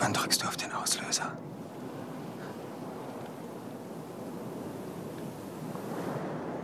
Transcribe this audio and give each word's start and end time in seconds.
Wann 0.00 0.14
drückst 0.14 0.42
du 0.42 0.46
auf 0.48 0.56
den 0.56 0.72
Auslöser? 0.72 1.30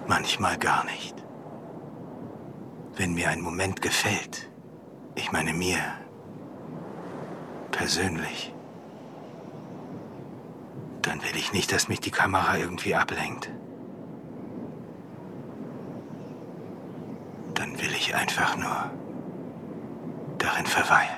Manchmal 0.06 0.56
gar 0.56 0.84
nicht. 0.86 1.14
Wenn 2.96 3.12
mir 3.12 3.28
ein 3.28 3.42
Moment 3.42 3.82
gefällt, 3.82 4.48
ich 5.14 5.32
meine 5.32 5.52
mir 5.52 5.78
persönlich, 7.72 8.54
dann 11.02 11.22
will 11.22 11.36
ich 11.36 11.52
nicht, 11.52 11.72
dass 11.72 11.88
mich 11.88 12.00
die 12.00 12.10
Kamera 12.10 12.56
irgendwie 12.56 12.94
ablenkt. 12.94 13.50
Dann 17.52 17.78
will 17.78 17.92
ich 17.92 18.14
einfach 18.14 18.56
nur 18.56 18.90
darin 20.38 20.66
verweilen. 20.66 21.15